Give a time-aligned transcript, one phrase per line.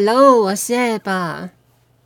[0.00, 1.48] Hello，我是 Ab。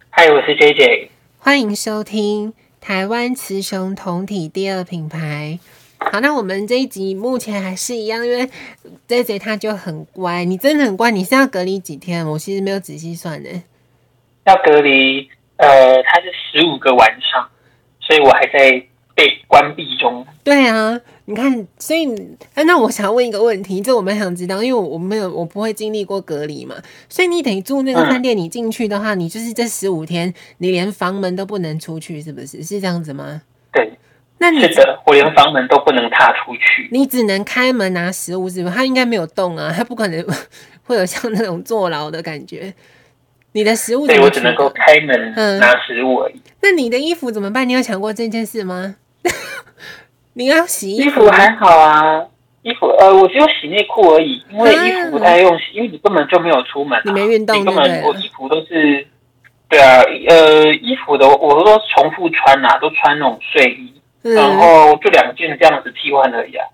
[0.08, 1.08] 嗨，我是 JJ。
[1.38, 5.58] 欢迎收听台湾雌雄同体第二品牌。
[5.98, 8.48] 好，那我们这一集目前还是一样，因为
[9.06, 11.10] JJ 他就很乖，你真的很乖。
[11.10, 12.26] 你是要隔离几天？
[12.26, 13.62] 我其实没有仔细算呢。
[14.46, 17.46] 要隔离，呃，他是十五个晚上，
[18.00, 20.26] 所以我还在被关闭中。
[20.44, 22.06] 对啊，你看，所以，
[22.54, 26.74] 哎那我想问一个问题，这我蛮想知道，因为我我没有，我不会经历过隔离嘛，
[27.08, 32.62] 所以你等于住那个饭店，你进去的话，嗯、你就是这十五天，你连房门都不能出去，是不是？
[32.62, 33.42] 是这样子吗？
[33.72, 33.92] 对。
[34.38, 36.88] 那你是的，我连房门都不能踏出去。
[36.90, 38.74] 你只能开门拿食物，是不是？
[38.74, 40.26] 他应该没有动啊， 他不可能
[40.82, 42.74] 会有像那种坐牢的感觉。
[43.52, 44.04] 你的食物？
[44.04, 46.34] 对，我只能够开门拿食物而已。
[46.34, 46.42] 嗯。
[46.62, 47.68] 那你的衣服怎么办？
[47.68, 48.96] 你有想过这件事吗？
[50.34, 51.28] 你要洗衣服？
[51.28, 52.26] 还好啊，
[52.62, 59.06] 衣服呃，我只有洗内裤而已，因为衣服不太用洗，因为你根本就没有出门，你没运动，你根本我衣服都是，
[59.68, 63.92] 对啊，呃，衣服的我都重复穿啊，都穿那种睡衣。
[64.22, 66.64] 然后就两件这样子替换而已啊。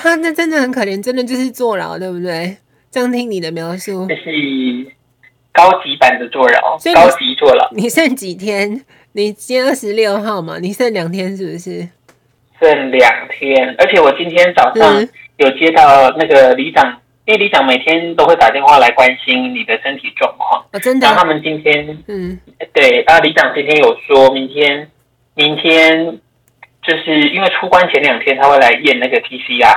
[0.00, 2.56] 他那真的很可怜，真的就是坐牢，对不对？
[2.90, 4.22] 这样听你的描述，这是
[5.52, 7.68] 高级版的坐牢，高级坐牢。
[7.72, 8.82] 你剩几天？
[9.12, 10.58] 你今天二十六号嘛？
[10.60, 11.88] 你剩两天是不是？
[12.60, 20.64] 剩两天，而且我今天早上有接到那个里长，因为里长每天都会打电话来关心你的身体状况。
[20.72, 21.06] 哦，真的。
[21.06, 22.38] 然后他们今天，嗯，
[22.72, 24.88] 对，啊，里长今天有说明天，
[25.34, 26.18] 明天。
[26.82, 29.70] 就是因为出关前两天他会来验那个 PCR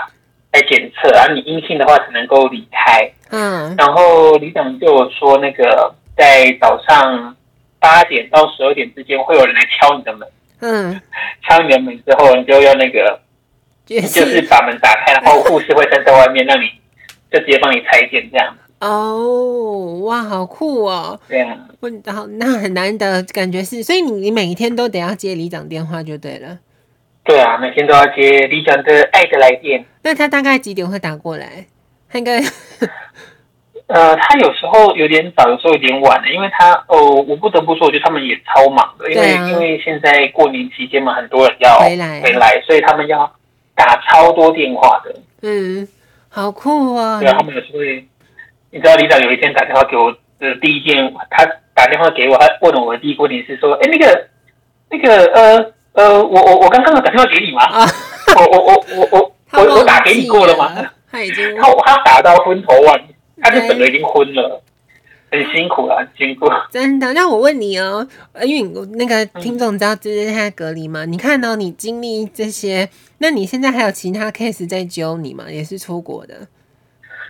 [0.54, 3.12] 来检测，而你阴性的话才能够离开。
[3.30, 7.36] 嗯，然后里长就有说，那个在早上
[7.84, 10.26] 八点到十二点之间会有人来敲你的门。
[10.62, 11.02] 嗯，
[11.46, 13.20] 敲你的门之后，你就要那个，
[13.86, 16.70] 就是把门打开，然后护士会站在外面，让你
[17.30, 18.56] 就直接帮你采检这样。
[18.80, 21.20] 哦，哇，好酷哦！
[21.28, 21.58] 对啊，
[22.08, 26.60] 好，那很难得感觉是，所以你你每一天都得要接里长电话就对了。
[27.26, 29.86] 对啊，每天都要接里长的爱的来电。
[30.04, 31.66] 那他大概几点会打过来？
[32.10, 32.40] 他应该，
[33.94, 43.32] 呃，他有时候有点早，有时候有点晚的，因为他哦，我不得不说，我觉得他们也超忙的，因为、啊、因为现在过年期间嘛，很多人要回来回来，所以他们要
[43.76, 45.16] 打超多电话的。
[45.44, 45.88] 嗯，
[46.30, 47.20] 好酷啊！
[47.20, 48.04] 对啊，他们有时候会，
[48.72, 54.28] 你知道李长有一天打电话给我的第一件，他打电话给我，他问我的第一个问题是说，哎，那个
[54.90, 55.74] 那个呃。
[55.94, 57.62] 呃，我我我刚刚有打电话给你吗？
[57.66, 57.86] 啊，
[58.36, 60.72] 我我我我我我 我打给你过了吗？
[61.12, 62.98] 他已经 他他打到昏头啊，
[63.44, 64.62] 他就整个已经昏了，
[65.32, 66.48] 很辛苦了，很辛苦。
[66.72, 67.14] 真的？
[67.14, 68.08] 那我问你哦，
[68.44, 72.90] 因为那个听众知道就是他在隔离嘛，嗯、你看到你经历这些，
[73.20, 75.46] 那你现在还有其他 case 在揪你吗？
[75.50, 76.48] 也是出国的？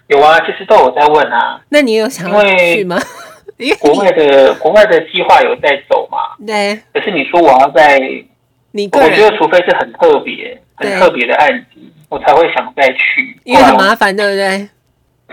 [0.08, 1.62] 有啊，其实都有在问啊。
[1.70, 3.00] 那你有想要去吗？
[3.58, 6.18] 因为国外的国外的计划有在走嘛？
[6.46, 6.80] 对。
[6.94, 8.00] 可是你说我要在。
[8.76, 14.68] 你我觉得，除非是很特别、很特别的案子，我才会想再去，因为很麻烦，对不对？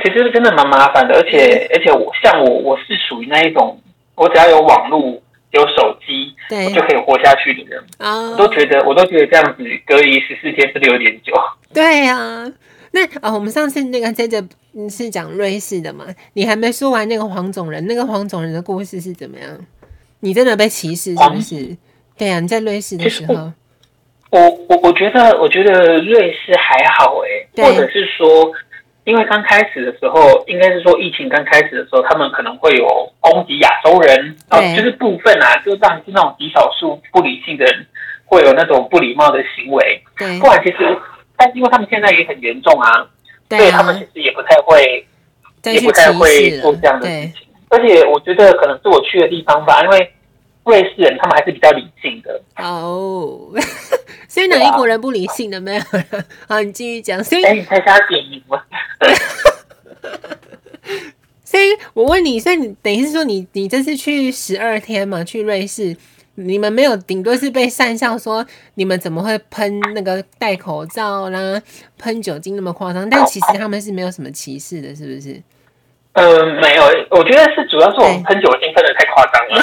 [0.03, 3.81] 其实真的蛮麻烦的，而且而且我像我，我是属于那一种，
[4.15, 5.21] 我只要有网络、
[5.51, 7.85] 有手机，对我就可以活下去的人。
[7.99, 11.33] 啊，我都觉得，我都觉得这样子隔离十四天是不是有点久？
[11.75, 12.53] 对呀、啊，
[12.93, 14.43] 那啊，我们上次那个在这
[14.89, 16.07] 是讲瑞士的嘛？
[16.35, 19.49] 你还没说完那个黄种人，那个黄种人的故事是怎么样？
[20.21, 21.77] 你真的被歧视是不是？
[22.17, 23.53] 对啊，你在瑞士的时候，
[24.31, 28.53] 我我我觉得我觉得瑞士还好哎，对或者是说，
[29.11, 32.87] 因为刚开始的时候，应该是说疫情刚开始的时候，他们可能会有
[33.19, 34.37] 攻击亚洲人，
[34.77, 37.87] 就是部分啊，就当然是那种极少数不理性的人
[38.25, 40.77] 会有那种不礼貌的行为，对，不然其实，
[41.37, 43.05] 但是因为他们现在也很严重啊，
[43.49, 45.05] 对啊，所以他们其实也不太会，
[45.65, 50.13] 也不太会做这样的事情，而且我觉得可能是我去的地方吧，因为。
[50.63, 52.41] 瑞士人他们还是比较理性的。
[52.59, 53.49] 哦，
[54.31, 55.83] 所以哪一国人不理性的没有？
[56.47, 57.23] 好，你继续讲。
[57.23, 58.63] 所以，哎，你才想要点名吗？
[61.45, 65.25] 所以，我问你，所以你等于是说你，你你这次去十二天嘛？
[65.25, 65.97] 去瑞士，
[66.37, 71.61] 你们没有，顶多是被讪笑说你们怎么会喷那个戴口罩啦，
[71.99, 73.11] 喷酒精那么夸张？
[73.11, 75.43] 但其实他们是没有什么歧视的，是不是？
[76.13, 79.61] 嗯、呃，没有，我觉得是主要是我们喷酒精喷的太夸张了。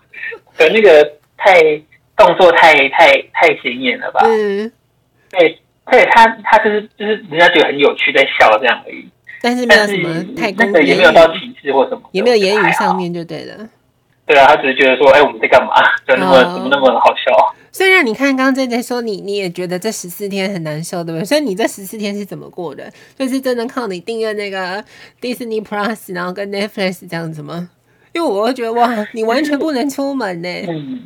[0.56, 1.60] 可那个太
[2.18, 4.20] 动作太太太显眼了吧？
[4.24, 4.70] 嗯，
[5.30, 5.58] 对，
[5.90, 9.08] 对他他就是就是人家觉得很有趣，在笑这样而已。
[9.40, 13.68] 但是没有什么太那个也没有到歧视或什么，也没有言语上面就对了。
[14.26, 15.72] 对啊，他只是觉得说，哎，我们在干嘛？
[16.06, 17.54] 就那么、哦、怎么那么好笑？
[17.70, 21.24] 虽然你看刚刚在在说你你也觉得这十四天很难受，对不对？
[21.24, 22.92] 所以你这十四天是怎么过的？
[23.16, 24.84] 就是真的靠你订阅那个
[25.20, 27.70] Disney Plus，然后跟 Netflix 这样子吗？
[28.12, 30.48] 因为我会觉得哇，你完全不能出门呢。
[30.68, 31.00] 嗯，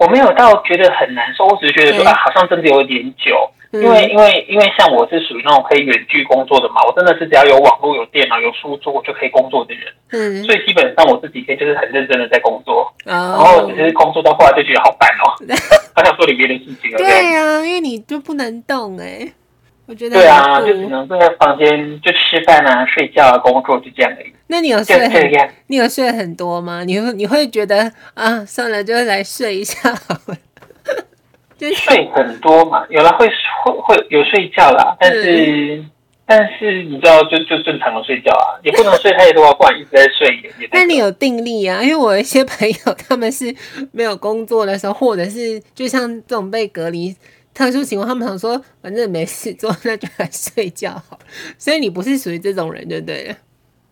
[0.00, 3.36] 我没有到觉得很难受，我只是觉得说啊，好像真的有点久。
[3.72, 9.84] 因为因为因为像我是属于那种可以远距工作的嘛，我真的是只要有网络、有电脑、有书桌，我就可以工作的人。
[10.10, 15.38] 嗯，所以基本上我这几天就是很认真的在工作，哦、然后只是工作到后来就觉得好烦哦，
[15.94, 16.98] 好想做点别的事情了。
[16.98, 19.32] 对呀、啊，因为你就不能动哎、欸，
[19.90, 24.32] 我觉得对啊，就只能坐在房间就吃饭啊、睡觉啊、工作就这样而已。
[24.46, 26.84] 那你有睡很你有睡很多吗？
[26.84, 30.36] 你会你会觉得啊，算了，就来睡一下好了。
[31.74, 33.28] 睡很多嘛，有了会
[33.64, 35.90] 会会有睡觉啦，但是、嗯、
[36.24, 40.68] 但是你知道就就正常的睡觉啊，也不能睡太多啊，不然一直在睡也也。
[40.72, 41.82] 那你有定力啊？
[41.82, 43.52] 因为我一些朋友他们是
[43.90, 47.14] 没有工作的时候，或者是就像这种被隔离
[47.52, 51.18] 特殊情况，他们想说反正没事做，那就来睡觉好。
[51.58, 53.34] 所以你不是属于这种人，对不对？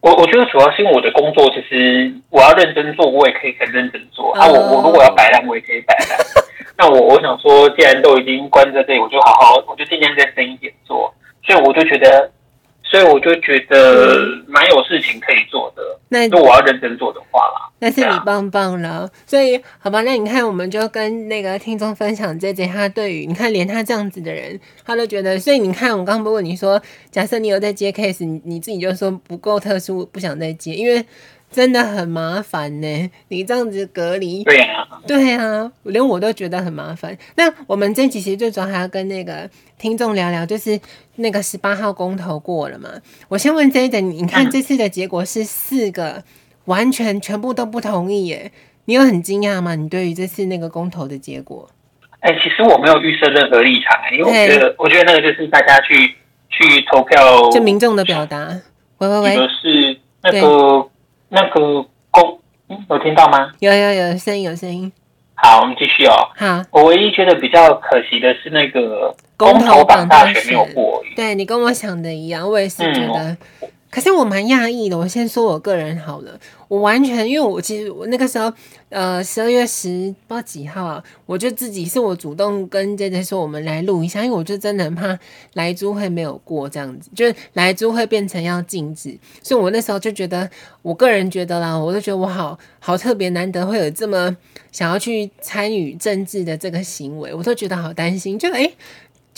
[0.01, 4.47] 我我觉得主要是因为我的工作，其实我要认真做，我也可以很认真做、哦、啊。
[4.47, 6.19] 我我如果要摆烂，我也可以摆烂。
[6.79, 11.13] 那我我想说，既然都已经关在这里，我就好好，我就尽量再深一点做。
[11.43, 12.31] 所以我就觉得，
[12.91, 15.83] 所以我就觉得蛮有事情可以做的。
[16.09, 19.09] 那如果我要认真做的话啦，那是你棒棒了。
[19.27, 25.39] 所以好吧，那你看，我们就跟那个听众分享这节他对于你看，连他这样子的人，他都觉得。
[25.39, 26.81] 所以你看，我刚刚不问你说，
[27.11, 31.05] 假设你有在接 case，你你自己就说不够特殊，不想再接，因为。
[31.51, 37.17] 真的很麻烦呢，你这样子隔离，对呀、啊，对啊，连我都觉得很麻烦。
[37.37, 39.49] 那我们这期其实最主要还要跟那个
[39.79, 40.79] 听众聊聊，就是
[41.17, 42.91] 那个十八号公投过了嘛？
[43.29, 46.23] 我先问这一点，你看这次的结果是四个
[46.67, 48.53] 完全全部都不同意耶，
[48.85, 49.75] 你有很惊讶吗？
[49.75, 51.69] 你对于这次那个公投的结果？
[52.21, 56.15] 哎、欸，其实我没有预设任何立场，因为我觉得，我觉得那个就是大家去
[56.51, 58.61] 去投票，就民众的表达。
[58.99, 60.91] 喂喂喂，是那个。
[61.29, 62.41] 那个公，
[62.91, 63.53] 有听到吗？
[63.61, 64.91] 有有有声音，有声音。
[65.35, 66.13] 好，我们继续哦。
[66.37, 71.03] 好，我唯一觉得比较可惜的是那个公投榜大选没有过。
[71.15, 73.31] 对，你跟我想的一样，我也是觉得。
[73.31, 73.39] 嗯
[73.91, 76.39] 可是我蛮讶异的，我先说我个人好了，
[76.69, 78.53] 我完全因为我其实我那个时候，
[78.91, 85.19] 呃，十二月十不知道几号，我就自己是我主动跟 JJ 说我们来录一下，因为我就真的很怕
[85.55, 90.51] 莱猪会没有过这样子，就是莱猪会变成要禁止，所以我那时候就觉得，
[90.83, 94.37] 我个人觉得啦，我就觉得我好好特别难得会有这么
[94.71, 98.75] 想要去参与政治的这个行为，我都觉得好担心，就诶。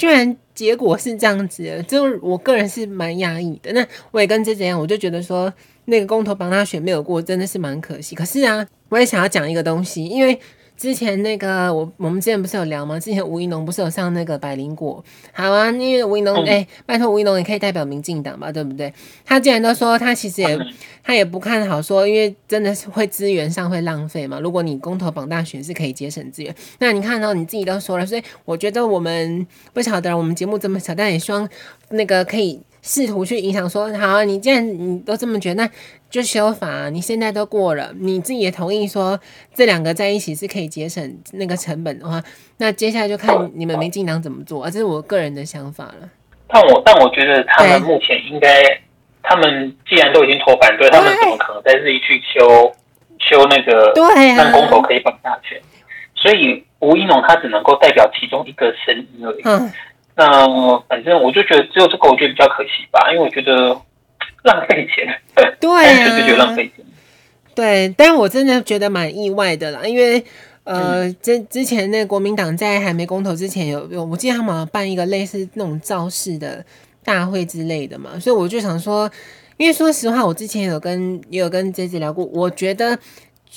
[0.00, 3.70] 居然结果是这样子，就我个人是蛮压抑的。
[3.74, 5.52] 那我也跟这这样，我就觉得说
[5.84, 8.16] 那个公投帮他选没有过，真的是蛮可惜。
[8.16, 10.40] 可是啊，我也想要讲一个东西，因为。
[10.80, 12.98] 之前那个我我们之前不是有聊吗？
[12.98, 15.04] 之前吴一农不是有上那个百灵果？
[15.30, 18.90] 好啊，因为吴一农哎，拜托吴一农也可以代表民进党吧，对不对？
[19.26, 20.58] 他既然都说他其实也
[21.04, 24.40] 他也不看好说，因为真的是会资源上会浪费嘛。
[24.40, 31.46] 如果你公投绑大选是可以节省资源，那你看到你自己都说了，所以我觉得我们不晓得我们节目这么小，但也希望
[31.90, 32.58] 那个可以。
[32.82, 35.70] 试图去影响说，好啊，你既然你都这么觉得，那
[36.08, 36.90] 就修法啊。
[36.90, 39.18] 你现在都过了，你自己也同意说
[39.54, 42.22] 这两个在一起是可以节省那个成本的话，
[42.56, 44.70] 那接下来就看你们民进党怎么做啊。
[44.70, 46.08] 这是我个人的想法了。
[46.48, 48.62] 但我但我觉得他们目前应该，
[49.22, 52.72] 他们既然都已经投反对，他们怎么可能再自己去修
[53.18, 53.92] 修那个
[54.36, 55.60] 让公投可以绑大选？
[56.16, 59.42] 所以吴一农他只能够代表其中一个声音而已。
[59.44, 59.72] 嗯
[60.20, 63.68] 那反正我就觉得只有这个，我觉得比较可惜吧，因为我觉得
[64.42, 65.18] 浪费钱。
[65.58, 66.84] 对啊， 就觉得浪费钱。
[67.54, 70.22] 对，但我真的觉得蛮意外的啦，因为
[70.64, 76.62] 呃，之之前那个国民党在还没公投之前有有，我记得他们办一个类似那种造势的
[77.02, 79.10] 大会之类的嘛，所以我就想说，
[79.56, 82.98] 因为说实话，我之前有跟也有跟 JJ 聊过，我觉得。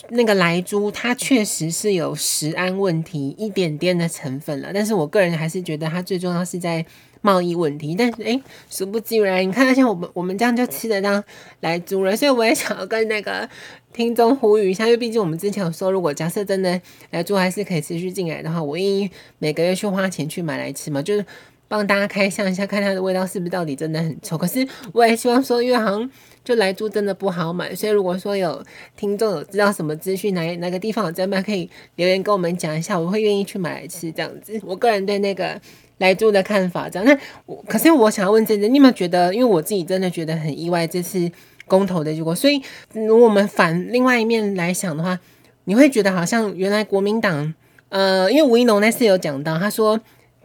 [0.09, 6.85] 那个莱猪，它确实是有食安问题一点点的成分了，但是我个人还是觉得它最重要是在
[7.21, 7.95] 贸易问题。
[7.97, 11.23] 但是，诶，殊不知然，你看，像我们我们这样就吃得到
[11.61, 13.47] 莱猪了，所以我也想要跟那个
[13.93, 16.81] 听众呼吁一下，因为毕竟我们之前有说，如果假设真的
[17.11, 21.25] 莱猪还是可以持续进来的话，我愿意每个月去花钱去买来吃嘛，就是
[21.73, 24.37] 帮大家开箱一下，看它的味道是不是到底真的很臭。
[24.37, 26.09] 可是我也希望说，因为好像。
[26.43, 28.61] 就莱猪真的不好买，所以如果说有
[28.97, 34.59] 听众有知道什么资讯，哪哪个地方有在卖，可以留言跟我们讲一下，我会愿意去买来吃这样子。
[34.65, 35.57] 我个人对那个
[35.99, 37.07] 莱猪的看法这样。
[37.07, 39.33] 那我可是我想要问真真，你有没有觉得？
[39.33, 41.31] 因为我自己真的觉得很意外这次
[41.65, 42.61] 公投的结果，所以
[42.91, 45.17] 如果我们反另外一面来想的话，
[45.63, 47.53] 你会觉得好像原来国民党，
[47.87, 49.97] 呃，因为吴怡农那次有讲到，他说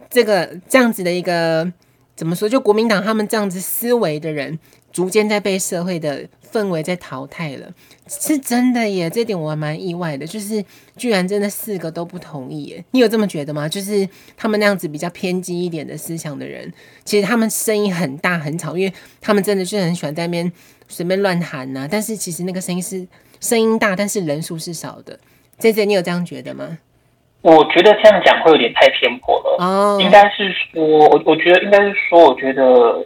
[0.09, 1.71] 这个这样子的一个
[2.15, 4.59] 怎么说，就国民党他们这样子思维的人。
[4.91, 7.71] 逐渐在被社会的氛围在淘汰了，
[8.07, 10.65] 是真的耶，这点我还蛮意外的，就是
[10.97, 13.69] 居然真的四个都不同意耶，你有这么觉得吗？
[13.69, 16.73] 就是他们那样子比较偏激一点的思想的人，
[17.05, 20.51] 其实他们声音很大很吵，因为他们真的是很喜欢在那边
[20.87, 23.07] 随便乱喊呐，但是其实那个声音是
[23.39, 25.19] 声音大，但是人数是少的。
[25.59, 26.79] J J，你有这样觉得吗？
[27.41, 29.55] 我觉得这样讲会有点太偏颇了。
[29.59, 30.01] 哦，oh.
[30.01, 32.61] 应该是说，我我觉得应该是说，我觉得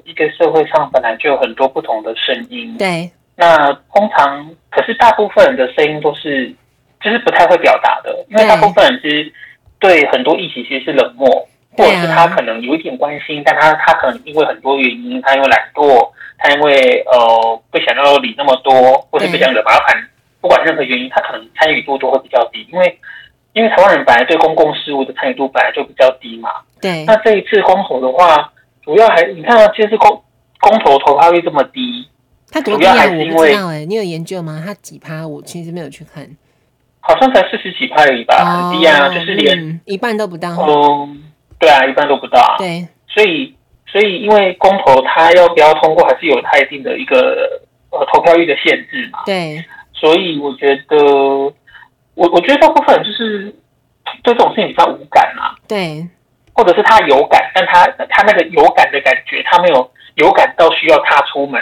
[0.05, 2.75] 一个社会上本来就有很多不同的声音。
[2.77, 3.11] 对。
[3.35, 6.51] 那通常，可是大部分人的声音都是，
[6.99, 9.31] 就是不太会表达的，因为大部分人其实
[9.79, 11.27] 对很多议题其实是冷漠，
[11.77, 16.09] 或者是他可能有一点关心，但他他可能因为很多原因，他因为懒惰，
[16.39, 18.73] 他因为呃不想要理那么多，
[19.11, 20.07] 或者不想惹麻烦，对
[20.41, 22.99] 不管任何原因，他可能参与度都会比较低，因为。
[23.53, 26.49] 因为台湾人本来对公共事务的参与度本来就比较低嘛，
[26.81, 27.05] 对。
[27.05, 28.51] 那这一次公投的话，
[28.83, 30.23] 主要还你看啊，其实公
[30.59, 32.07] 公投投票率这么低，
[32.49, 34.63] 它主要还是因为哎，你有研究吗？
[34.65, 35.27] 它几趴？
[35.27, 36.27] 我其实没有去看，
[36.99, 40.49] 好像才四十几趴而已吧，哦、很低啊，就是连、嗯、一半都不到。
[40.49, 41.21] 嗯，
[41.59, 42.55] 对啊，一半都不到。
[42.57, 43.53] 对，所以
[43.85, 49.19] 所以因为公投它要不要通过，还是有它一定的一个呃投票率的限制嘛。
[49.27, 51.53] 对，所以我觉得。
[52.15, 53.55] 我我觉得大部分人就是
[54.23, 56.07] 对这种事情比较无感啊，对，
[56.53, 61.59] 或者是他有感，但他他那个有感的感觉，他没有有感到需要踏出门，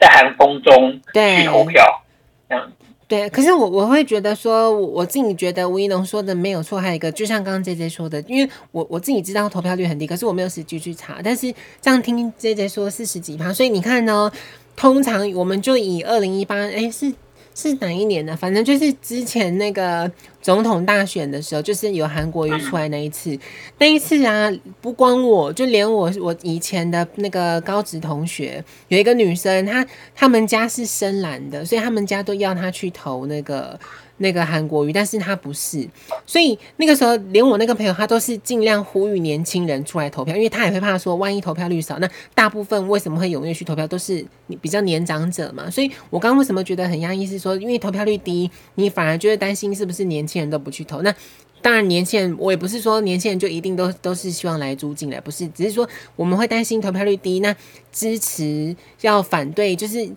[0.00, 2.02] 在寒风中去投票，
[2.48, 2.72] 对这样。
[3.06, 14.30] 对，可是我我会觉得说，我自己觉得吴一农说的没有错，还有一个，就像刚刚 J J 说的，因为我我自己知道投票率很低，可是我没有实际去查，但是这样听 J J 说四十几趴，所以你看呢，
[14.76, 17.12] 通常我们就以二零一八，哎是。
[17.54, 18.36] 是哪一年呢？
[18.36, 23.38] 反正就是之前那个总统大选的时候，就是有韩国瑜出来那一次。
[23.78, 33.78] 那一次啊，不光我，就连我我以前的那个高职同学，有一个女生，她她们家是深蓝的，所以她们家都要她去投那个。
[34.22, 35.88] 那个韩国瑜，但是他不是，
[36.26, 44.24] 所以那个时候连我那个朋友，他都是尽量呼吁年轻人出来投票，因为他也会怕说，万一投票率少，那大部分为什么会踊跃去投票，都是
[44.60, 45.70] 比较年长者嘛。
[45.70, 51.00] 所以我刚刚为什么觉得很压抑，是说因为投票率低，你反而就会担心是不是年轻人都不去投？
[51.00, 51.14] 那
[51.62, 57.56] 当然，年轻人我也不是说年轻人就一定都都是希望来租进来，不是，只是说我们会担心投票率低，那
[57.90, 60.10] 支持要反对，就是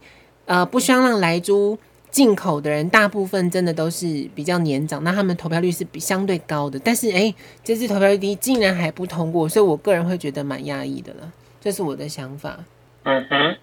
[0.46, 1.80] 呃不希望让莱租。
[2.14, 4.06] 进口的人大部分真的都是
[4.36, 6.78] 比较年长，那他们投票率是比相对高的。
[6.78, 11.32] 但是哎，这次投票率低，竟然还不通过，所以我个人会觉得蛮压抑的了。
[11.60, 12.60] 这是我的想法。
[13.06, 13.56] 嗯哼，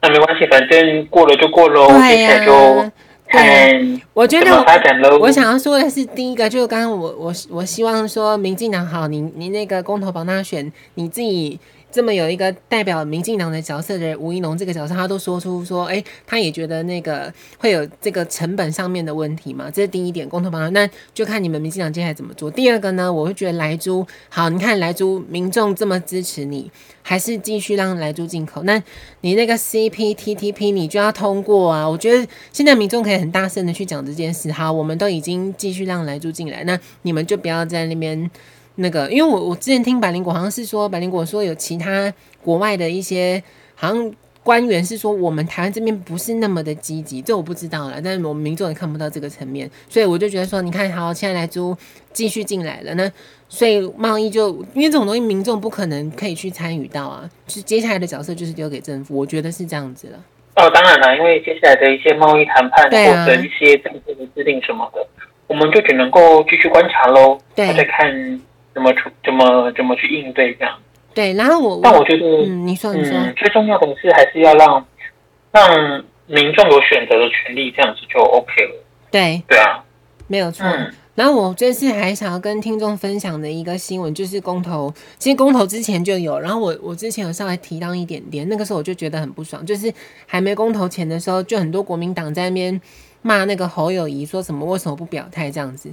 [0.00, 1.88] 那没关系，反正过了就过喽。
[1.88, 2.90] 对呀、啊，就
[3.30, 4.50] 对，我觉得
[5.10, 11.60] 我，我想要说的是，第一个就是刚刚我我我希望说，民进党好，你你那个公投榜大选，你自己。
[11.92, 22.50] 这么有一个代表民进党的角色的，吴怡农这个角色，他都说出说，哎，他也觉得那个会有这个成本上面的问题嘛，这是第一点，公投绑，那就看你们民进党接下来怎么做。
[22.50, 26.70] 第二个呢，我会觉得莱猪好，你看莱猪民众这么支持你，
[27.02, 28.82] 还是继续让莱猪进口，那
[29.20, 31.86] 你那个 C P T T P 你就要通过啊。
[31.86, 38.30] 我觉得现在民众可以很大声的去讲这件事，好，我们都已经继续让莱猪进来，那你们就不要在那边。
[38.76, 42.12] 那个，因为我我之前听百灵果好像是说，百灵果说有其他
[42.42, 43.42] 国外的一些
[43.74, 44.12] 好像
[44.42, 48.00] 官员是说，我们台湾这边不是那么的积极，这我不知道了。
[48.02, 51.76] 但是我们民众也看不到这个层面，所以我就觉得说，你看，好，现在来猪
[52.12, 53.10] 继续进来了，那
[53.48, 60.18] 所以贸易就因为这种东西，民众不可能可以去参与到啊，就是接下来的角色就是丢给政府，我觉得是这样子了。
[60.56, 68.40] 哦，当然了，因为接下来的一些贸易谈判或者一些政策的制定什么的，啊、我们就只能够继续观察喽，对，再看。
[68.74, 69.10] 怎么处？
[69.24, 70.78] 怎么怎么去应对这样？
[71.14, 74.86] 对，然后我，但我觉得，嗯，你说，你说，最重要的是还是要让
[75.52, 78.84] 让民众有选择的权利，这样子就 OK 了。
[79.10, 79.84] 对，对啊，
[80.26, 80.66] 没有错。
[80.66, 84.90] 嗯、然后我这次还想要跟听众分享的一个新闻，就是公投。
[85.18, 89.92] 其实公投之前就有，然后我我之前有稍微提到一点点，那个时候我就觉得很不爽，就是
[90.26, 92.80] 还没公投前的时候，就很多国民党在那边。
[93.22, 94.66] 骂那个侯友宜说什么？
[94.66, 95.90] 为什么不表态这样子？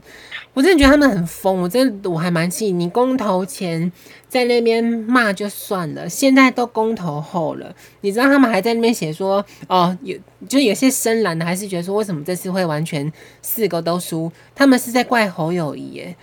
[0.54, 1.62] 我真的觉得他们很疯。
[1.62, 2.72] 我真的我还蛮气。
[2.72, 3.92] 你公投前
[4.28, 10.18] 在那边骂就算了，现在都公投后了，你知道他们还在那边写说哦，有
[10.48, 14.32] 就有些深蓝的还是觉得说，为什么这次会完全四个都输？
[14.56, 16.16] 他们是在怪侯友宜耶。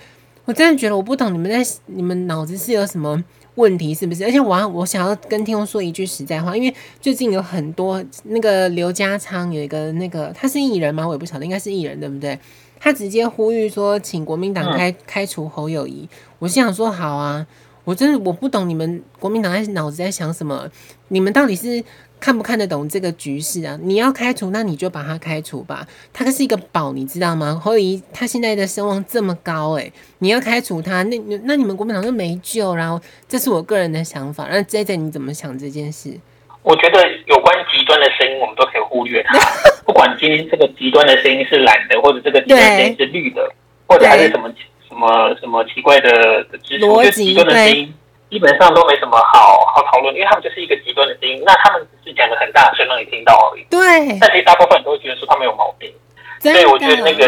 [0.44, 3.24] 我真的觉得我不懂你们在你们脑子是有什么？
[3.56, 4.24] 问题是不是？
[4.24, 11.06] 而且我要我想要跟听众说一句实在话，因为最近有很多那个刘家昌有一个那个他是艺人吗？
[11.06, 12.38] 我也不晓得，应该是艺人对不对？
[12.78, 16.08] 他直接呼吁说，请国民党开开除侯友谊。
[16.38, 17.46] 我心想说好啊，
[17.84, 20.70] 我真的我不懂你们国民党在脑子在想什么？
[21.08, 21.82] 你们到底是
[22.18, 23.78] 看不看得懂这个局势啊？
[23.82, 25.86] 你要开除，那你就把他开除吧。
[26.12, 27.60] 他是一个宝，你知道吗？
[27.62, 32.74] 侯友谊他现在的声望这么高，欸，诶，你要开除他，那那你们国民党就没救。
[32.74, 34.48] 然后，这是我个人的想法。
[34.50, 36.18] 那 JJ 你怎么想这件事？
[36.62, 39.38] 我觉得有关极端的声音，我们都可以忽略它。
[39.86, 43.52] 不管今天这个极端的声音是蓝的，或者这个极端声音是绿的，
[43.86, 44.52] 或者还是什么
[44.88, 46.10] 什么什么奇怪的
[46.50, 47.94] 的支持，我觉得极端的声音。
[48.28, 51.42] 基本上都没什么好好讨论，因为他们就是一个极端的声音。
[51.46, 53.64] 那他们只是讲的很大声让你听到而已。
[53.70, 54.18] 对。
[54.18, 55.92] 但其实大部分人都会觉得说他们有毛病。
[56.40, 57.26] 所以我觉得那个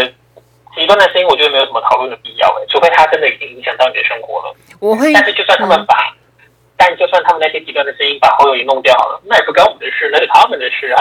[0.75, 2.49] 极端的声音，我觉得没有什么讨论的必要。
[2.59, 4.55] 哎，除非他真的已经影响到你的生活了。
[4.81, 5.13] 我会。
[5.13, 5.95] 但是就算他们把，
[6.43, 10.99] 嗯、但就算他们那些极端的声音把好友也弄掉了，那也不关我们的事，那是他们的事啊。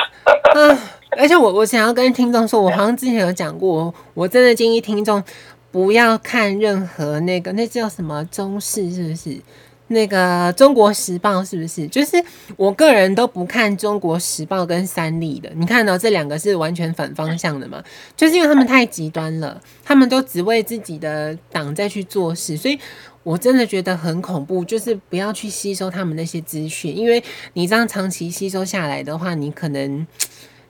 [0.53, 0.77] 嗯。
[1.17, 5.23] 而且我我想要跟听众说，我好像之前有讲过，我真的建议听众
[5.71, 9.41] 不要看任何那个那叫什么中式，是不是？
[9.89, 11.87] 那个《中国时报》是不是？
[11.87, 12.21] 就是
[12.57, 15.49] 我个人都不看《中国时报》跟三立的。
[15.55, 17.81] 你看到这两个是完全反方向的嘛？
[18.15, 22.77] 就是因为他们太极端了，他们都只为自己的党在去做事，所以
[23.23, 24.65] 我真的觉得很恐怖。
[24.65, 30.05] 就是不要去吸收他们那些资讯，因为你这样长期吸收下来的话，你可能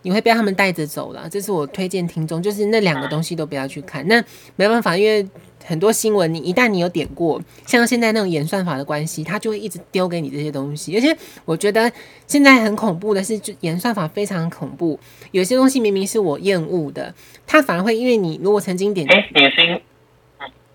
[0.04, 1.28] 你会被他们带着走了。
[1.28, 4.08] 这是我推荐听众，就是那两个东西都不要去看。
[4.08, 4.24] 那
[4.56, 5.28] 没办法，因为。
[5.68, 10.96] 很多新闻，你一旦你有点过，像现在那种演算法的关系，它就会一直丢给你这些东西。
[10.96, 11.92] 而且我觉得
[12.26, 14.98] 现在很恐怖的是，就演算法非常恐怖。
[15.32, 17.14] 有些东西明明是我厌恶的，
[17.46, 19.82] 它反而会因为你如果曾经点，哎，你的声音，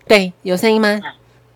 [0.07, 1.01] 对，有声音吗？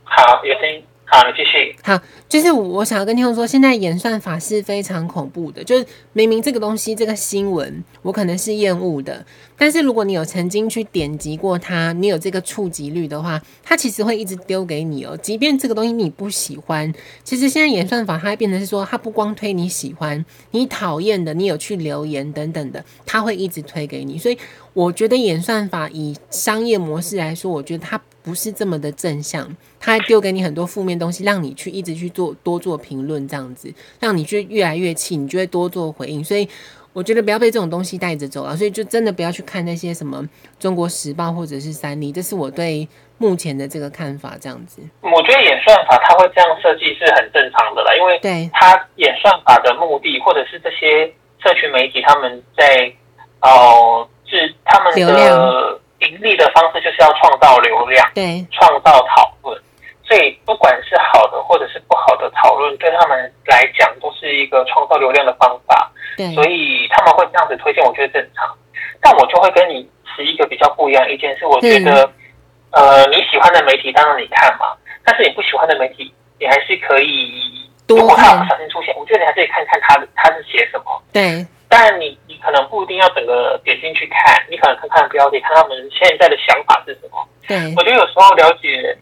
[0.03, 0.84] 好，有声音。
[1.09, 1.73] 好，你继续。
[1.83, 1.97] 好，
[2.27, 5.63] 就是我想要跟听众说，现在演算法是非常恐怖的。
[5.63, 9.25] 就是明明这个东西，这个新闻，我可能是厌恶的，
[9.57, 15.17] 但是如果你有曾经去点击过它，你有这个触及率的话，它其实会一直丢给你哦。
[15.22, 16.93] 即便这个东西你不喜欢，
[17.24, 24.17] 其实现在演算法它会变成是说，它不光推你喜欢、你讨厌的，你有去留言等等的，它会一直推给你。
[24.17, 24.37] 所以
[24.74, 27.98] 我觉得演算法以商业模式来说，我觉得它。
[28.27, 29.48] 不是这么的正向，
[29.79, 36.22] 他还丢给你很多负面东西，让你去一直去做多做评论，这样子让你去越来越气，你就会多做回应。
[36.22, 36.46] 所以
[36.92, 40.22] 我觉得不要被这种东西带着走啊，所以就真的不要去看那些什么
[40.59, 42.85] 《中国时报》或者是三立，这是我对
[43.18, 44.35] 目前的这个看法。
[44.42, 51.07] 这样子，我觉得演算法它会这样设计是很正常的啦，因为对它演算法的目的，或者是这些
[51.42, 52.92] 社群媒体他们在
[53.40, 55.79] 哦，是、呃、他们的流量。
[56.00, 59.60] 盈利的方式就是要创造流量，对，创造讨论，
[60.03, 68.46] 所以不管是好的或者是不好的讨论，对他们来讲都是一个创造流量的方法，对，所以他们会这样子推荐，我觉得正常。
[69.01, 72.10] 但我就会跟你持一个比较不一样的意见，是我觉得，
[72.72, 81.46] 呃，你喜欢的媒体当然你看嘛，但是你不喜欢的媒体，你还是可以，如果他有不小心出现，我觉得你还是可以看看他他是写什么，对。
[81.70, 87.27] 但你你可能不一定要整个点进去看，你可能看看标题，看他们现在的想法是什么。
[87.48, 88.98] 对，我觉得有时候了解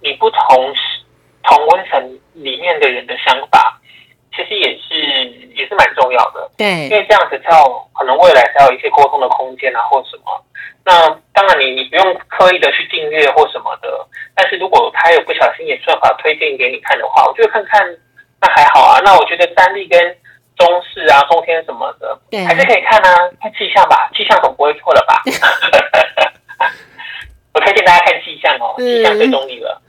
[0.00, 0.74] 你不同
[1.42, 3.80] 同温层里面的人的想法，
[4.36, 4.94] 其实也是
[5.56, 6.50] 也是蛮重要的。
[6.56, 10.24] 对，因为这样子才有可能未来才有一些沟通的空间啊，或什么。
[10.84, 17.80] 那当然你你不用刻意的去订阅或什么的，但是如果他有不小心也算法推荐给你看的话，我觉得看看
[18.40, 19.00] 那还好啊。
[19.04, 19.98] 那我觉得三立跟
[20.60, 25.22] 中式啊，中天什么的，对，还是可以看啊，看气象吧，气象总不会错了吧？
[27.54, 29.80] 我推荐大家看气象哦，气象最中立了。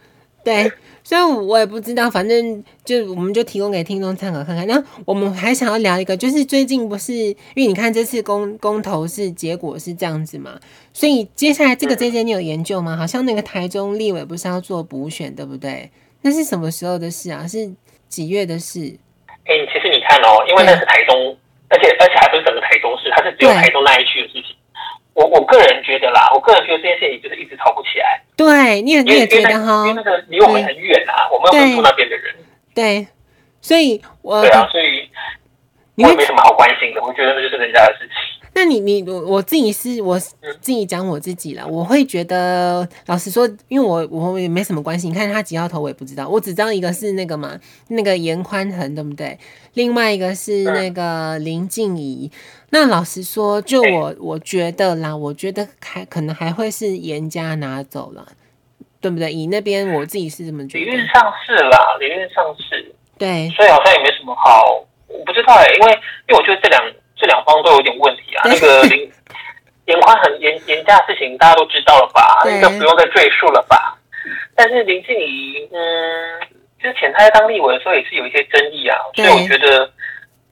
[0.43, 0.71] 对，
[1.03, 4.65] 所以我也不知道，反正就我们就提供给听众参考看看。
[4.65, 10.59] 那我们还想要聊一个，就是最近不是因为你看这次公公投是结果是这样子嘛，
[10.93, 12.97] 所以接下来这个 JJ 你有研究吗？
[12.97, 15.91] 好像那个台中立委不是要做补选，对不对？
[16.23, 17.45] 那是什么时候的事啊？
[17.47, 17.71] 是
[18.07, 18.97] 几月的事？
[19.45, 21.37] 哎、欸，其实你看哦，因为那是台中，
[21.69, 24.55] 而且而且还不是整个台中市，它是只有台中那一区的事情。
[25.13, 28.21] 我我个人觉得啦，我个人觉得这件事情就是一直吵不起来。
[28.37, 29.85] 对，你也你也觉得哈？
[29.87, 32.35] 因为那个离我们很远啊，我们又不是住那边的人。
[32.73, 33.07] 对，
[33.59, 35.09] 所以我对啊，所以
[35.97, 37.01] 我也没什么好关心的。
[37.01, 38.40] 我觉得那就是人家的事情。
[38.53, 45.07] 那你你我我自己是我自己讲我自己了，我会觉得老实说，因为我我也没什么关系。
[45.07, 49.39] 你看他几号头我也不知道，我只知道一个是那个嘛，那个严宽恒对不对？
[49.75, 52.29] 另外一个是那个林静怡。
[52.71, 58.27] 那老实说，就我我觉得啦，我觉得还可能还会是严家拿走了，
[58.99, 59.31] 对不对？
[59.31, 60.83] 以那边我自己是这么觉得。
[60.83, 62.93] 理论上是啦，理论上是。
[63.17, 65.93] 对，所以好像也没什么好，我不知道哎、欸，因为
[66.27, 66.83] 因为我觉得这两。
[67.21, 68.41] 这两方都有点问题啊！
[68.45, 69.09] 那个林
[69.85, 72.41] 严 宽很严严家的事情大家都知道了吧？
[72.43, 73.95] 那个不用再赘述了吧？
[74.55, 75.79] 但是林静怡，嗯，
[76.81, 79.89] 之前他在当立委的时候也是有一些争议啊，所以我觉得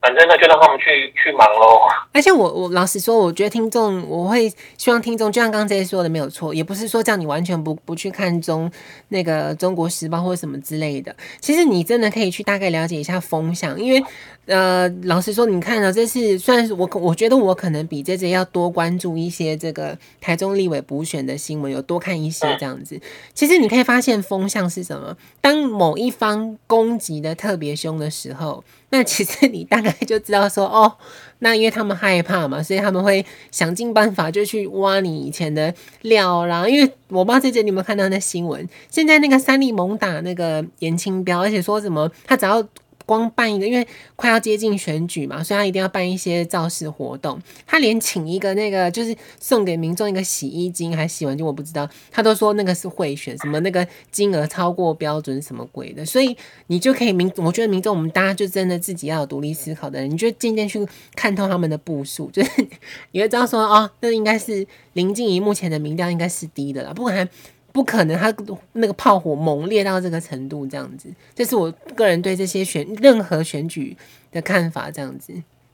[0.01, 1.81] 反正那就让他们去去忙喽。
[2.13, 8.71] 而且我我老实说，我觉得听众我会希望听众，就像刚刚这些说的没有错，也不是说叫你完全不不去看中
[9.09, 11.15] 那个中国时报或什么之类的。
[11.39, 14.03] 其实你真的可以去大概了解一下风向，因为
[14.45, 22.99] 呃，老实说，你看到这次算是我我觉得我可能比这次要多关注一些这个台中立委补选的新闻，有多看一些这样子。
[23.33, 28.63] 其实你可以发现风向是什么，当某一方攻击的特别凶的时候。
[28.91, 30.91] 那其实你大概就知道说哦，
[31.39, 35.73] 那因为他们害怕嘛，所以他们会想尽办法就去挖你以前的
[36.03, 36.67] 料啦。
[36.67, 42.65] 因为我不知道这姐你有没有看到那新闻，现在那个三立猛打那个严清标，而且说什么他只要。
[43.09, 47.41] 光办一个，因为快要接近选举嘛，所以他一定要办一些造势活动。
[47.65, 51.89] 他连请一个那个，就是送给民众一个洗衣精还洗碗精，我不知道。
[52.11, 56.05] 他都说那个是贿选，什么那个金额超过标准，什么鬼的。
[56.05, 62.67] 所以你就可以民，我觉得民众我们大家就真的自己要有独立思考的人，你就渐渐去看透他们的步数， 就是
[63.13, 67.27] 你会知道说哦，那应该是林静怡目前的民调应该是低的了，不管。
[67.71, 68.33] 不可能，他
[68.73, 73.95] 那个炮火猛烈到这个程度，这样子，这是我个人对这些选任何选举
[74.31, 75.33] 的看法，这样子。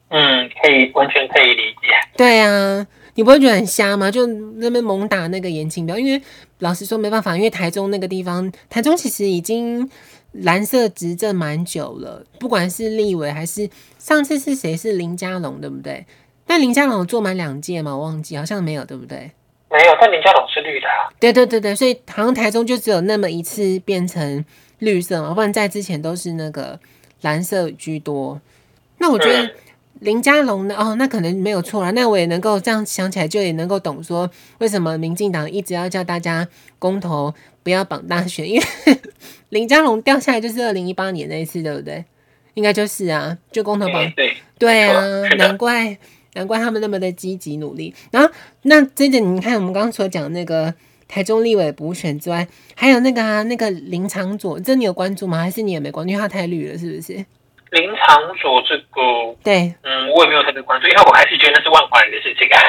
[0.10, 1.88] 嗯，可以完全可以理解。
[2.16, 4.12] 对啊，你不会觉得很瞎吗？
[4.12, 6.22] 就那边猛打那个颜清标，因为
[6.60, 9.90] 老实说没办法，因为台中那个地方，台中其实已经
[10.32, 16.06] 蓝色执政蛮久了，不管是立委还是上次是谁是林佳龙，对不对？
[16.46, 17.96] 但林佳龙有做满两届嘛？
[17.98, 19.32] 我忘记，好像没有，对不对？
[19.76, 21.12] 没有，但林佳龙是绿的啊。
[21.20, 24.44] 对对对对，所以好像台中就只有那么一次变成
[24.80, 26.80] 绿色嘛，不然在之前都是那个
[27.22, 28.40] 蓝色居多。
[29.00, 29.52] 那我觉得
[30.00, 31.92] 林佳龙呢，哦，那可能没有错啦。
[31.92, 36.48] 那我也能够这样想起来，就也能够懂说为什么民进党一直要叫大家
[36.80, 38.66] 公投不要绑大选，因为
[39.50, 42.06] 林佳龙掉下来就是二零一八年那一次，对不对？
[42.54, 44.10] 应该就是啊，就公投绑。
[44.12, 45.02] 对对啊，
[45.38, 45.98] 难怪。
[46.36, 47.94] 难怪他们那么的积极努力。
[48.12, 48.30] 然后，
[48.62, 50.74] 那这点你看，我们刚刚所讲那个
[51.08, 55.40] 台中立委补选之外，还有那个啊，那个林长佐，这你有关注吗？
[55.40, 56.12] 还是你也没关注？
[56.12, 57.14] 因为他太绿了，是不是？
[57.72, 62.62] 林长佐这个，对，嗯，我也没有特别关注，因为我还是觉得那是万华人的事情啊。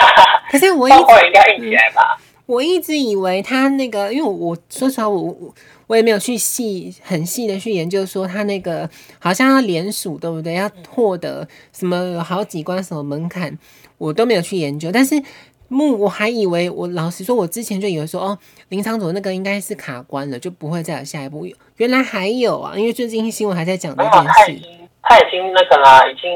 [0.50, 2.18] 可是我一直 万华应该硬起来吧？
[2.46, 5.54] 我一直以为他那个，因为我，我说实话，我我
[5.86, 10.54] 我也没有去细很细的去研究，说他那个好像要联署，对不对？
[10.54, 13.56] 要获得什么有好几关什么门槛，
[13.98, 14.90] 我都没有去研究。
[14.92, 15.14] 但是
[15.68, 21.46] 目我还以为，我老实说，我之前就以为说，哦，林昶佐那个应该是卡关了，就不会再有下一步。
[21.76, 24.28] 原来还有啊，因为最近新闻还在讲这件事。
[24.28, 26.30] 他已经他已经那个啦，已经。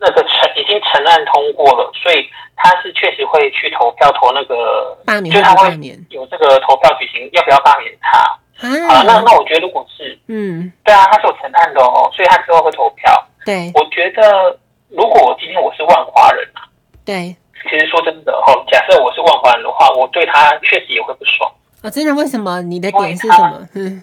[0.00, 5.70] 那个承已经承案通过了，所以他是确实会去投票投那个罢免，就他会
[6.10, 8.20] 有这个投票举行，要不要罢免他？
[8.60, 13.12] 啊，那那我觉得如果是嗯，对啊，他是有成案的哦，所以他之后会投票。
[13.44, 16.62] 对，我觉得如果今天我是万华人啊，
[17.04, 17.36] 对，
[17.68, 21.50] 其实说真的哦，假设我是万华人的话，我对他确实也会不爽
[21.82, 21.90] 啊。
[21.90, 22.14] 真的？
[22.14, 22.62] 为什么？
[22.62, 23.68] 你的点是什么？
[23.74, 24.02] 嗯，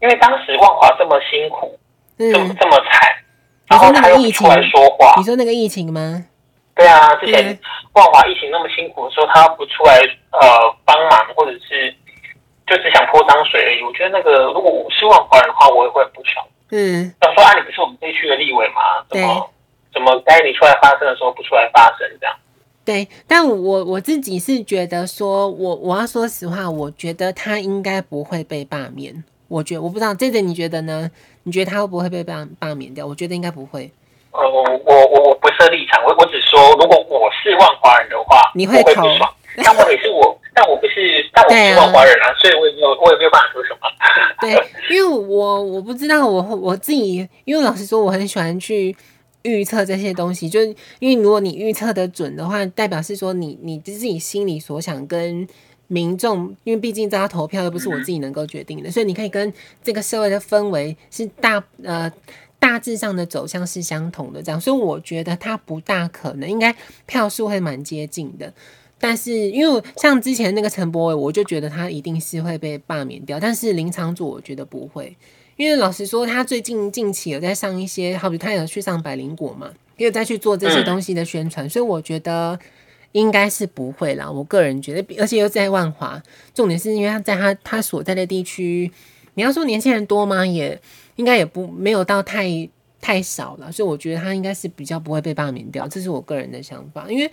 [0.00, 1.78] 因为当时万华这么辛苦，
[2.18, 3.12] 嗯，这么这么惨。
[3.68, 6.24] 然后他又不出来说话，你说那个疫情吗？
[6.76, 7.58] 对啊，之前
[7.94, 9.96] 万华疫情那么辛苦的时候，他不出来
[10.30, 10.40] 呃
[10.84, 11.92] 帮忙，或者是
[12.66, 13.82] 就只想泼脏水而已。
[13.82, 16.44] 我觉得那个如果我是万华人的话，我也会很不爽。
[16.70, 19.04] 嗯，要说啊，你不是我们这区的立委吗？
[19.08, 19.42] 怎么对
[19.94, 22.34] 怎么该你出来发声的时候不出来发声这样？
[22.84, 29.24] 对，但我我自己是觉得说，我我要说实话，我觉得他应该不会被罢免。
[29.48, 31.10] 我觉得我不知道这点你觉得呢？
[31.44, 33.06] 你觉得他会不会被罢罢免掉？
[33.06, 33.90] 我觉得应该不会。
[34.32, 39.02] 呃，我我我不设立场，我我只说，如果我是万华人的话，你会投。
[39.64, 43.80] 但我也是我，但我不是，但我不是万华人啊，所以我也没有，我也没有办法说什么。
[44.40, 48.96] 对，因为我我不知道，我我自己，因为老实说，我很喜欢去
[49.42, 50.62] 预测这些东西，就
[50.98, 55.46] 因为如果你预测的准的话，代表是说你你自己心里所想跟。
[55.88, 62.10] 民众，因为毕竟大家投票又不是我自己能够决定的，所以你可以跟这个社会的氛围是大呃
[62.58, 66.74] 大致上的走向是相同的，这样，所以我觉得它不大可能，应该
[67.06, 68.52] 票数会蛮接近的。
[68.98, 75.16] 但是因为像之前那个陈柏伟，我就觉得他一定是会被罢免掉，但是林昶佐我觉得不会，
[75.56, 82.58] 因为老实说，他最近近期有在上一些，好比他有去上百灵果嘛，也有在去做这些东西的宣传，所以我觉得。
[83.12, 88.90] 应该是不会啦，我个人觉得，而且又在万华，重点是因为他在他他所在的地区，
[89.34, 90.44] 你要说年轻人多吗？
[90.44, 90.78] 也
[91.14, 92.68] 应该也不没有到太
[93.00, 97.06] 太少了，所以我觉得他应该是比较不会被罢免掉，这是我个人的想法。
[97.08, 97.30] 因为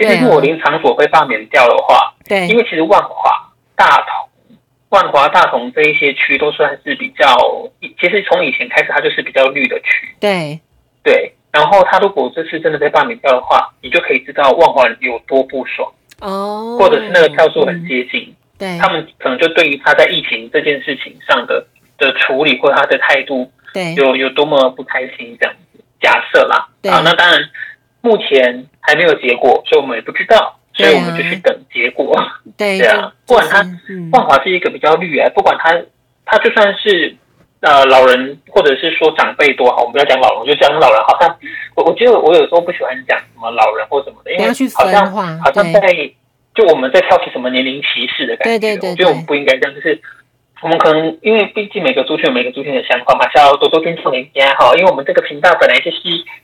[0.00, 4.58] 其实如果林场所被罢免掉的话，对，因为其实万华、大同、
[4.88, 7.36] 万华、大同这一些区都算是比较，
[8.00, 10.58] 其实从以前开始它就是比较绿的区，对。
[11.02, 11.34] 对。
[11.52, 15.92] 然后他如果这次真的被罢免掉的话，你就可以知道万华有多不爽。
[16.20, 21.66] 哦，或者是那个票数很接近，嗯、对，他们可能就对于他在疫情这件事情上的
[21.98, 25.82] 的处理或者他的态度，对，有有多么不开心这样子。
[26.00, 26.92] 假设啦，对。
[26.92, 27.40] 啊，那当然
[28.00, 32.16] 目前还没有结果，所以我们也不知道，所以我们就去等结果。
[32.56, 33.58] 对， 对啊，不管他
[34.12, 35.76] 万华是一个比较绿啊，不管他
[36.24, 37.16] 他就算是。
[37.62, 41.02] 呃，老人或者是说长辈多好，我们不要讲老人，就讲老人。
[41.02, 41.28] 好像
[41.74, 45.80] 我我觉得我有时候不喜欢讲什么老人或什么的，因为好像好像在
[46.54, 48.58] 就我们在挑起什么年龄歧视的感觉。
[48.58, 50.00] 对对对，我觉得我们不应该这样，就是
[50.62, 54.72] 我们可能因为毕竟每个族群有每个族群的想法嘛，想要多多尊重人家哈。
[54.76, 55.98] 因为我们这个频道本来就是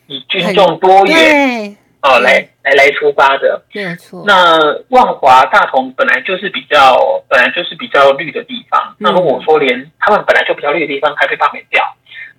[0.07, 1.77] 以尊重多元。
[2.03, 4.23] 哦，来来来出发的，没有错。
[4.25, 6.97] 那万华大同本来就是比较，
[7.29, 8.81] 本来就是比较绿的地方。
[8.91, 11.83] 嗯、那如果说连他们本来就比较绿的地方还被罢免掉，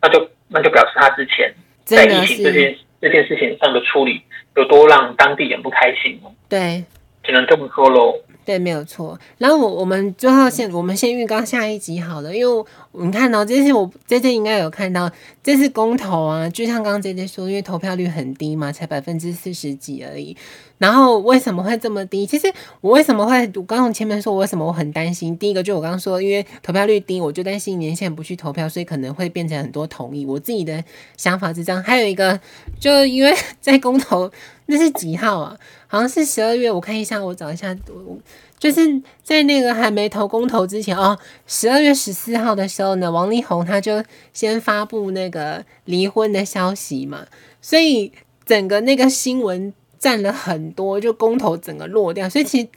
[0.02, 4.22] 那就那就表示他之前在疫情这件这件事情上的处理
[4.56, 6.18] 有多让当地人不开心。
[6.48, 6.86] 对，
[7.24, 8.16] 只能这么说喽。
[8.48, 9.20] 对，没有错。
[9.40, 15.12] 然后我我们最后先，我们先预告下一集好了，因为你看到、这次我这次应该有看到，
[15.44, 20.38] 这次公投啊，就像刚刚 JJ 说，因为投票率很低嘛，才百分之四十几而已。
[20.78, 22.26] 然后为什么会这么低？
[22.26, 22.48] 其实
[22.80, 25.38] 我为什么会，我刚刚前面说为什么我很担心。
[25.38, 30.26] 第一个就我刚刚说，因为投票率低，我就担心年限不去投票，所以可能会变成很多同意。
[30.26, 30.82] 我自己的
[31.18, 31.84] 想法是这样。
[31.84, 32.40] 还有一个，
[32.80, 34.32] 就因为 在公投
[34.68, 35.58] 那是几号啊？
[35.88, 38.18] 好像是十二月，我看一下，我找一下，我
[38.60, 44.04] 就是在那个还没投公投之前哦，十二月十四号的时候呢，王力宏他就
[44.34, 47.26] 先发布那个离婚的消息嘛，
[47.62, 48.12] 所以
[48.46, 52.68] 整个那个新闻占了很多，就公投整个落掉，所以其实。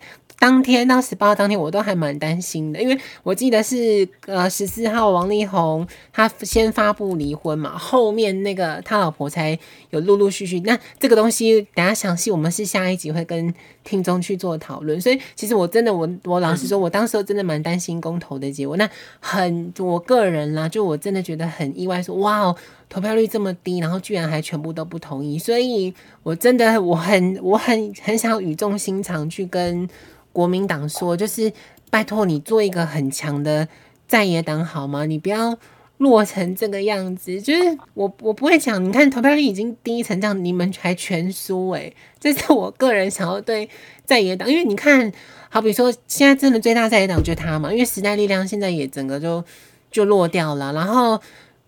[0.40, 9.59] 当天到十八号当天，我都还蛮担心的，因为我记得是呃十四号王力宏他先发布离婚嘛，后面那个他老婆才
[9.90, 10.59] 有陆陆续续。
[10.61, 15.00] 那这个东西等下详细，我们是下一集会跟听众去做讨论。
[15.00, 18.76] 所以其实我真的我我老实说，我当时候真的蛮担心公投的结果。
[18.76, 18.88] 那
[19.20, 22.56] 很我个人啦，就我真的觉得很意外说，说哇哦，
[22.88, 25.38] 投票率这么低，然后居然还全部都不同意。
[25.38, 29.88] 所以我真的我很我很很想语重心长去跟。
[30.32, 31.52] 国民党说：“就是
[31.90, 33.66] 拜托你做一个很强的
[34.06, 35.04] 在野党好吗？
[35.04, 35.58] 你不要
[36.00, 37.40] 落成这个样子。
[37.40, 43.66] 就是我我不会讲，你看投票率已经低成这样，你们还全输诶、欸，这是我个人想要对
[44.04, 45.10] 在野党，因为你看，
[45.48, 49.42] 好比说现在真的最大在野党就他嘛，因为时代力量现在也整个就
[49.90, 50.72] 就落掉了。
[50.72, 51.20] 然后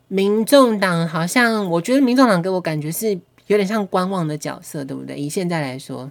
[0.09, 5.17] 民众党好像，我觉得民众党给我感觉是有点像观望的角色，对不对？
[5.17, 6.11] 以现在来说。”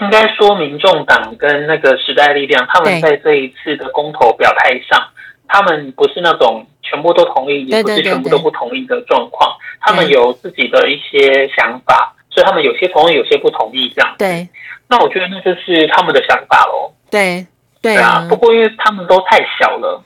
[0.00, 4.98] 应该说，民众党跟那个时代力量，他们在这一次的公投表态上，
[5.46, 9.56] 他们不是那种全部都同意，也不是全部都不同意的状况。
[9.80, 14.14] 他们有自己的一些想法，所以他们有些同意，有些不同意这样。
[14.18, 14.48] 对，
[14.88, 16.92] 那我觉得那就是他们的想法喽。
[17.10, 17.46] 对，
[17.82, 18.26] 对啊。
[18.28, 20.02] 不过因为他们都太小了，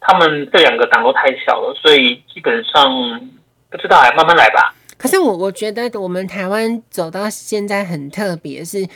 [0.00, 3.20] 他们这两个党都太小了，所以基本上
[3.70, 4.74] 不知道，哎，慢慢来吧。
[4.96, 8.86] 可是我我觉得我们台湾走到现在很特别，是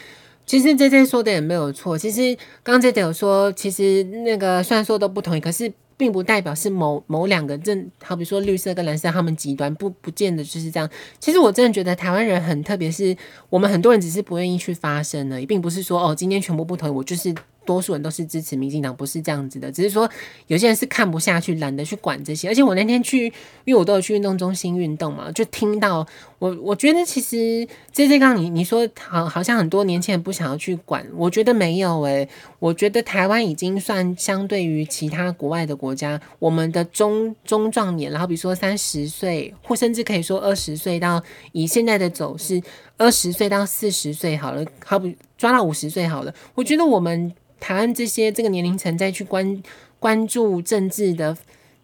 [0.44, 1.96] 其实 JJ 说的也没有错。
[1.96, 10.88] 其实刚刚 JJ 有说，其实那个虽然说都不同意，可是并不代表是某某两个正，好比说绿色跟蓝色他们极端，不不见得就是这样。
[11.20, 13.16] 其实我真的觉得台湾人很特别，是
[13.48, 17.34] 我们很多人只是不愿意去发声而已，并不是说哦今天全部不同意，我就是。
[17.64, 20.08] 多数人都是支持民进党，不是这样子的，只是说
[20.46, 22.48] 有些人是看不下去，懒得去管这些。
[22.48, 23.26] 而且我那天去，
[23.64, 26.06] 因为我都有去运动中心运动嘛，就听到
[26.38, 41.22] 我，我觉得其实这这刚你你说好，好像很多年轻人不想要去管，我觉得没有诶、我觉得台湾已经算相对于其他国外的国家，我们的中中壮年，然后比如说三十岁，或甚至可以说二十岁到
[41.52, 42.60] 以现在的走势，
[43.02, 47.32] 二十岁到四十岁好了，好比抓到五十岁好了，我觉得我们。
[47.64, 49.62] 台湾这些这个年龄层再去关
[50.00, 51.36] 关注政治的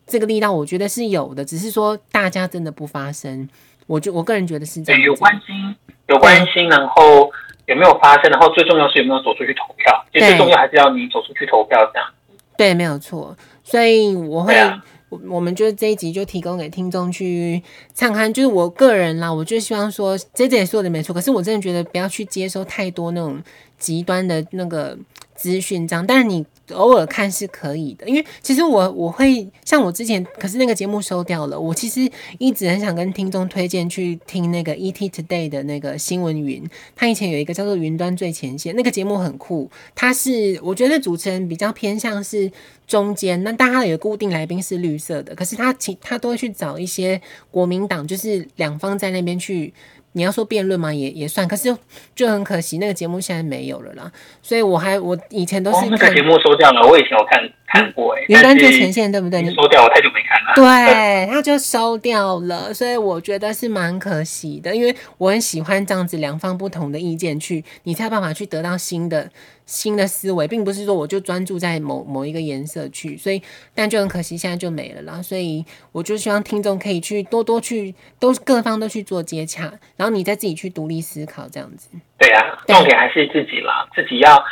[0.08, 3.48] 这个力道，我觉得是有的，只是说大家真的不发声。
[3.86, 5.00] 我就我个人觉得是这样。
[5.00, 5.76] 有关心，
[6.08, 7.30] 有关心，然后
[7.66, 10.04] 有没有发声，然后最重要是有没有走出去投票。
[10.12, 12.08] 其实最重要还是要你走出去投票，这样。
[12.56, 13.36] 对，没有错。
[13.62, 18.32] 所以我会，啊、我我们就这一集就提供给听众去参看。
[18.32, 21.14] 就是我个人啦，我就希望说，这这也说的没错。
[21.14, 23.42] 可是我真的觉得不要去接收太多那种
[23.78, 24.98] 极端的那个。
[25.38, 26.44] 资讯这样，但是你
[26.74, 31.58] 偶尔看是可以的，因为其实我我会像我之前，可是那个节目收掉了。
[31.58, 39.70] 我其实一直很想跟听众推荐去听那个 ET Today 的那个新闻云，他以前有一个叫做云端最前线，那个节目很酷。
[39.94, 42.50] 他是我觉得主持人比较偏向是
[42.86, 49.72] 中间，那但他有固定来宾是绿色的，可是他其他都会去找一些国民党，就是两方在那边去。
[50.18, 51.74] 你要说辩论嘛，也也算，可是
[52.14, 54.10] 就很可惜，那个节目现在没有了啦。
[54.42, 58.26] 所以我还我以前都是看、哦、那个节目收掉了，我以前有看看过哎、欸。
[58.28, 59.42] 云端最前线对不对？
[59.42, 60.54] 你收掉，我太久没看了。
[60.56, 69.30] 对，他就收掉了，所以我觉得是蛮可惜的，因为我很喜欢这样子两方不同的意见去，你才有办法去得到新的。
[69.68, 73.42] 新的思维，并不是说我就专注在某某一个颜色去，所以
[73.74, 75.20] 但就很可惜，现在就没了啦。
[75.20, 81.90] 所以我就希望听众可以去多多去，都各方都去做接洽，然后你再自己去独立思考这样子。
[82.16, 84.42] 对啊，重点还是自己啦，自己要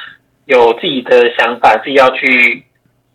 [0.44, 2.66] 有自己的想法，自己要去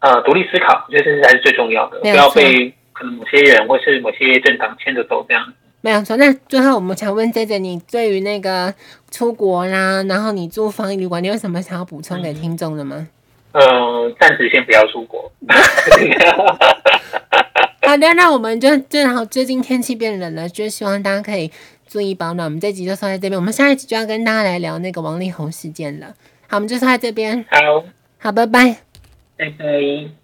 [0.02, 5.54] 呃独立思考，我觉得这是才是最重要的，不要被可能某些人或是某些政党牵着走这样。
[5.84, 8.72] 没有错，那最后我们想问 JJ，你对于那个
[9.10, 13.08] 出国啦，然后你住防疫旅馆，你有什么想要补充给听众的吗？
[13.54, 15.32] 嗯，暂时先不要出国。
[17.82, 21.52] 好的，那我们就正好最近天气变冷了，就希望大家可以
[21.88, 22.46] 注意保暖。
[22.46, 26.14] 我们这集就说在这边，我们下一集就要跟大家来聊那个王力宏事件了。
[26.48, 27.44] 好，我们就说在这边。
[27.50, 27.84] 好，
[28.20, 28.91] 好，拜拜。
[29.42, 30.21] 拜拜。